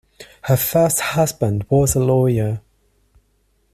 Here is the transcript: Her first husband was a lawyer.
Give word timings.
Her 0.45 0.57
first 0.57 0.99
husband 0.99 1.67
was 1.69 1.93
a 1.93 1.99
lawyer. 1.99 2.61